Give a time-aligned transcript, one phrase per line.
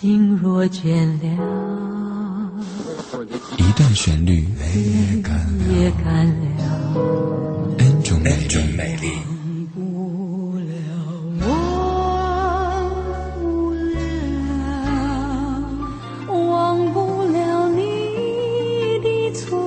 [0.00, 2.52] 心若倦了，
[3.56, 4.46] 一段旋律
[5.68, 6.44] 也干了
[7.78, 8.30] ，N 种美
[9.00, 9.10] 丽。
[9.74, 10.68] 忘不了，
[11.48, 11.50] 忘
[13.34, 13.90] 不了，
[16.28, 17.82] 忘不了你
[19.02, 19.58] 的错。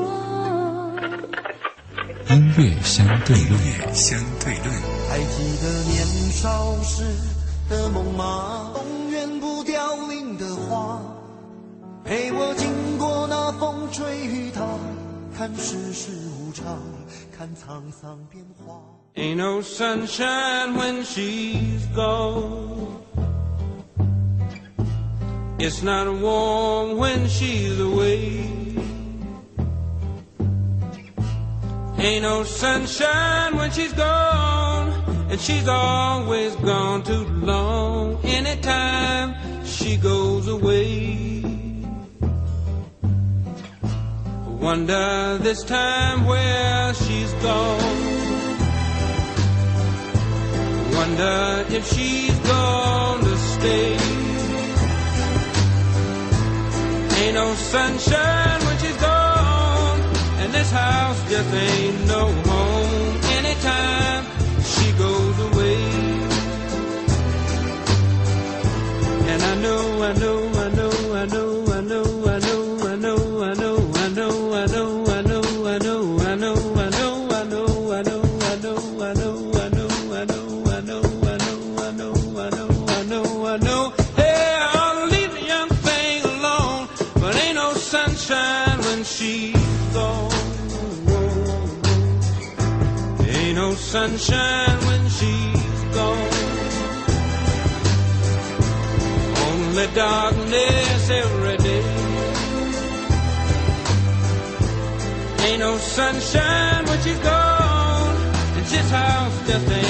[2.30, 3.60] 音乐相对论，
[3.94, 4.68] 相对论。
[5.10, 7.04] 还记得年少时
[7.70, 8.72] 的梦吗？
[12.11, 14.63] 陪我经过那风吹雨打，
[15.37, 16.81] 看世事无常，
[17.37, 18.81] 看沧桑变化。
[19.17, 23.03] Ain't no sunshine when she's gone.
[25.59, 28.45] It's not warm when she's away.
[31.99, 34.93] Ain't no sunshine when she's gone,
[35.31, 38.19] and she's always gone too long.
[38.23, 39.35] Anytime
[39.65, 41.30] she goes away.
[44.62, 47.82] Wonder this time where she's gone.
[50.94, 53.98] Wonder if she's gonna stay.
[57.22, 60.00] Ain't no sunshine when she's gone,
[60.42, 64.26] and this house just ain't no home anytime
[64.64, 65.82] she goes away.
[69.32, 70.61] And I know, I know,
[88.32, 90.32] sunshine when she's gone.
[93.28, 96.32] Ain't no sunshine when she's gone.
[99.48, 101.84] Only darkness every day.
[105.46, 108.16] Ain't no sunshine when she's gone.
[108.60, 109.81] It's just ain't.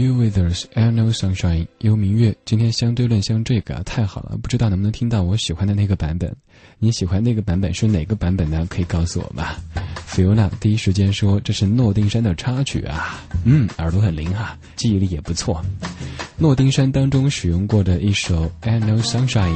[0.00, 2.34] Bill Withers《I Know Sunshine" 由明月。
[2.46, 6.34] 今天相对论像这个太好了，不知道能不能听到我喜欢的那个版本？
[6.78, 8.66] 你喜欢那个版本是哪个版本呢？
[8.70, 9.56] 可以告诉我吗
[10.08, 15.62] ？Fiona 第一时间说这是诺丁山的插曲啊，嗯，耳朵很灵哈，记忆力也不错。
[16.38, 19.52] 诺丁山当中使用过的一首《"I Know Sunshine》，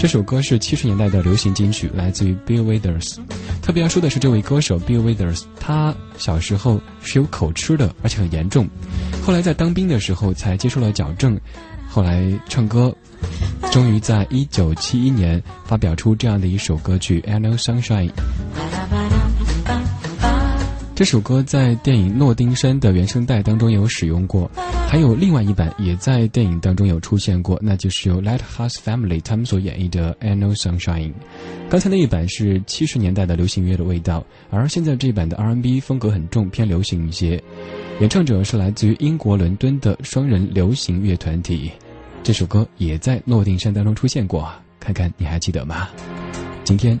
[0.00, 3.18] 这首歌是七十年代的流行金曲，来自于 Bill Withers。
[3.60, 8.66] 特别要说的是，这位歌手 Bill Withers，他小时候是有口吃的，而且很严重。
[9.22, 11.38] 后来在当兵的时候才接受了矫正，
[11.86, 12.96] 后来唱歌，
[13.70, 18.08] 终于在一九七一年发表出这样的一首歌曲《I Know Sunshine》。
[21.00, 24.50] 这首歌在电影《诺丁山》的原声带当中有使用过，
[24.86, 31.08] 还有另外一版也在电影当中有出现过，那就是由 Lighthouse Family 他们所演绎的《Air No Sunshine》。
[31.70, 37.42] 刚才那一版是七十年代的流行乐的味道，而现在这版的 R&B 风格很重，偏流行一些。
[38.00, 41.72] 演唱者是来自于英国伦敦的双人流行乐团体，
[42.22, 45.88] 这首歌也在《诺丁山》当中出现过，看看你还记得吗？
[46.62, 47.00] 今天。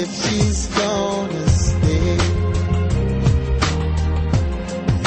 [0.00, 2.18] if she's gonna stay.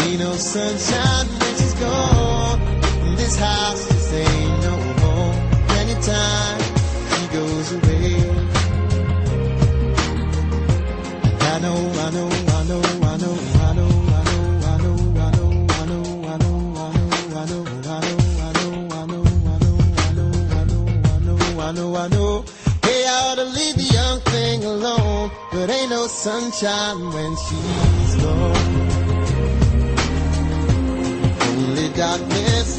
[0.04, 2.60] Ain't no sunshine when she's gone.
[3.16, 5.38] This house just ain't no home.
[5.82, 6.60] Anytime
[7.12, 8.14] she goes away.
[11.24, 12.82] And I know, I know, I know,
[13.12, 13.36] I know,
[13.68, 14.02] I know.
[21.64, 22.61] I know, I know
[23.12, 28.56] ought to leave the young thing alone, but ain't no sunshine when she's gone.
[31.48, 32.70] Only darkness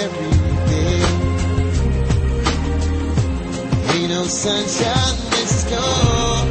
[0.00, 0.32] every
[0.72, 1.00] day.
[3.92, 6.48] Ain't no sunshine when she's gone.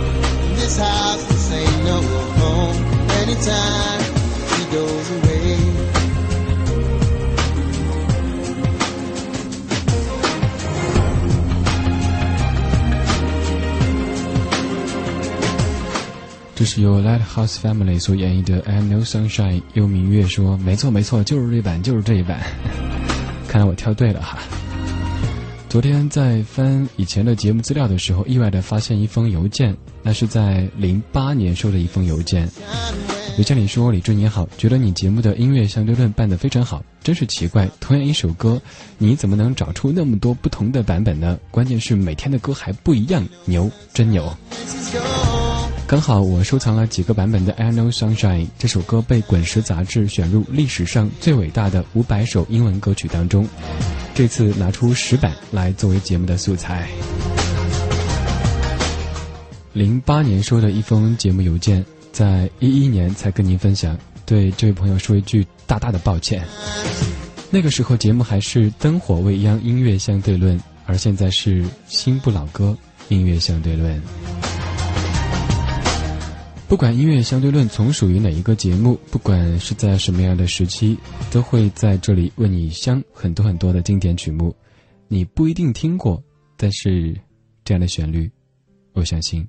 [0.56, 2.01] This house, this ain't no
[2.42, 2.78] home.
[3.22, 3.96] Anytime.
[16.67, 19.61] 是由 Lighthouse Family 所演绎的《I Am No Sunshine》。
[19.73, 22.41] 幽明月说：“没错，没错，就是这版，就是这一版。”
[23.47, 24.37] 看来我挑对了哈。
[25.69, 29.73] 昨天在翻以前的节目资料的时候，意外的发现一封邮件，
[30.03, 32.49] 那是在零八年收的一封邮件。
[33.37, 38.61] 邮件里说：“李志你好，觉得你节目的音乐相对论办得非常好，真是奇怪，同样一首歌，
[38.97, 41.39] 你怎么能找出那么多不同的版本呢？
[41.49, 44.29] 关键是每天的歌还不一样，牛，真牛！
[45.88, 53.48] 刚好我收藏了几个版本的《I Know Sunshine》这首歌，被《滚石》杂志选入历史上最伟大的五百首英文歌曲当中。
[54.13, 56.89] 这次拿出十版来作为节目的素材。
[59.72, 63.95] 零八年收的一封节目邮件。”在一一年才跟您分享，
[64.25, 66.44] 对这位朋友说一句大大的抱歉。
[67.51, 72.75] 那个时候节目还是灯火未央音乐相对论，而现在是新不老歌
[73.10, 74.01] 音乐相对论。
[76.67, 80.97] 不管音乐相对论从属于哪一个节目，不管是在什么样的时期，
[81.31, 84.53] 都会在这里为你镶很多很多的经典曲目。
[85.07, 86.21] 你不一定听过，
[86.57, 87.17] 但是
[87.63, 88.29] 这样的旋律，
[88.91, 89.47] 我相信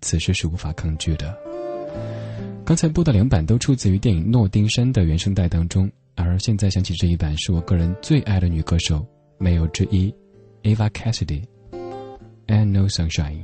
[0.00, 1.38] 此时是无法抗拒的。
[2.64, 9.06] 刚才播的两版都出自于电影《诺丁山》的原声带当中，而现在想起这一版是我个人最爱的女歌手，
[9.38, 10.12] 没有之一
[10.64, 11.44] ，Eva Cassidy，
[12.48, 13.36] 《And No Sunshine》。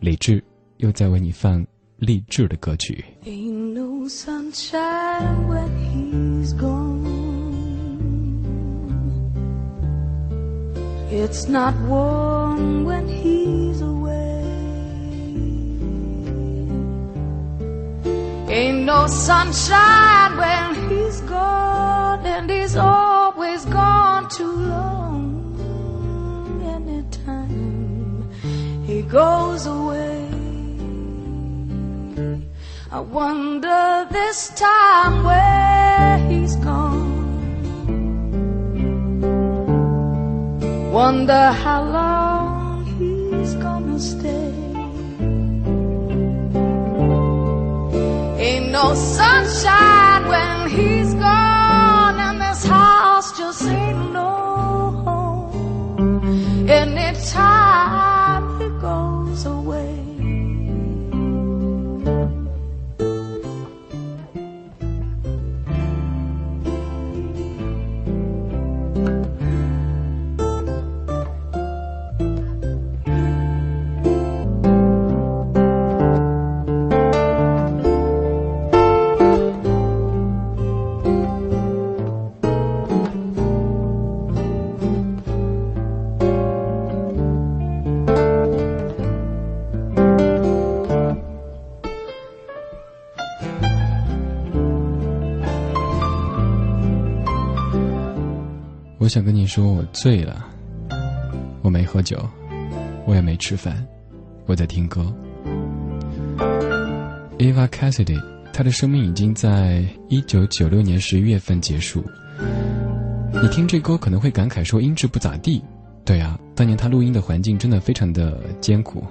[0.00, 0.42] 李志
[0.78, 1.66] 又在为你放
[1.97, 3.03] 励志的歌曲。
[18.53, 25.55] Ain't no sunshine when he's gone, and he's always gone too long.
[26.63, 28.29] Anytime
[28.85, 30.16] he goes away,
[32.90, 37.18] I wonder this time where he's gone.
[40.90, 44.54] Wonder how long he's gonna stay.
[48.40, 50.57] Ain't no sunshine when
[99.08, 100.46] 我想跟你说，我醉了。
[101.62, 102.28] 我没喝酒，
[103.06, 103.82] 我也没吃饭，
[104.44, 105.10] 我在听歌。
[107.38, 108.22] Eva Cassidy，
[108.52, 112.04] 她的生命已经在一九九六年十一月份结束。
[113.32, 115.64] 你听这歌可能会感慨说音质不咋地，
[116.04, 119.02] 对啊，当年她录音的环境真的非常的艰苦。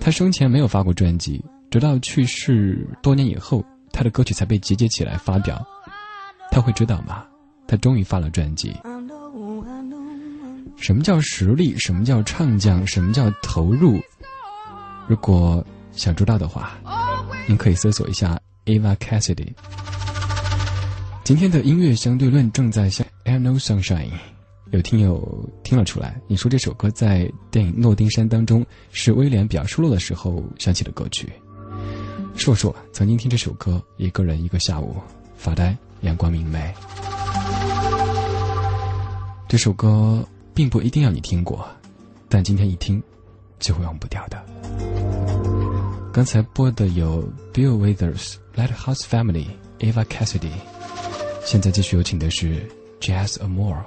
[0.00, 5.66] 她生前没有发过专辑，直到去世多年以后，她的歌曲才被集结起来发表。
[6.52, 7.24] 他会知道吗？
[7.68, 8.74] 他终于发了专辑。
[10.76, 11.76] 什么叫实力？
[11.78, 12.84] 什么叫唱将？
[12.86, 14.00] 什么叫投入？
[15.06, 16.78] 如果想知道的话，
[17.46, 19.52] 您可以搜索一下 Eva Cassidy。
[21.24, 24.12] 今天的音乐相对论正在向 I Know Sunshine。
[24.70, 31.32] 有听友听了出来，你说这首歌在电影《诺丁山》当中是威廉比较失落的时候响起的歌曲。
[32.36, 34.96] 硕硕曾经听这首歌，一个人一个下午
[35.36, 36.72] 发呆，阳光明媚。
[39.48, 41.66] 这首歌并不一定要你听过，
[42.28, 43.02] 但今天一听，
[43.58, 44.44] 就会忘不掉的。
[46.12, 49.46] 刚才播的有 Bill Withers、Lighthouse Family、
[49.78, 50.52] Eva Cassidy，
[51.46, 52.68] 现在继续有请的是
[53.00, 53.82] Jazz Amore，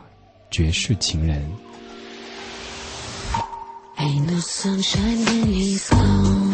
[0.50, 1.48] 爵士情人。
[3.98, 6.51] Ain't no sunshine in he's gone.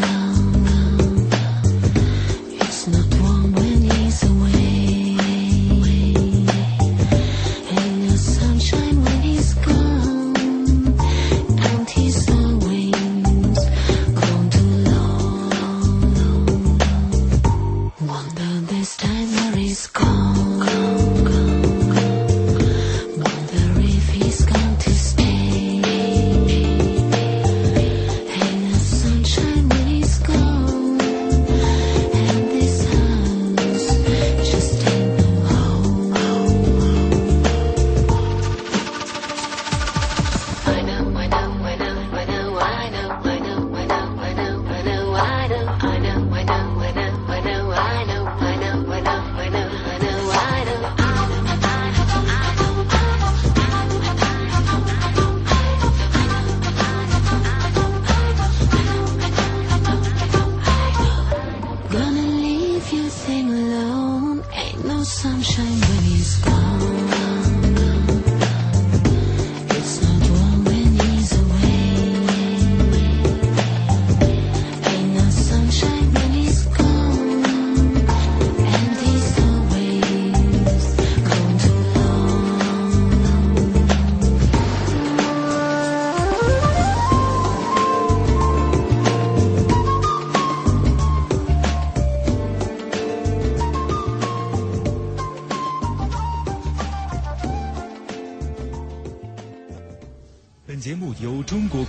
[65.04, 67.27] sunshine when he's gone.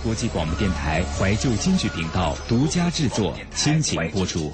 [0.01, 4.51] 国际广播电台怀旧京剧频道独家制作，倾情播出。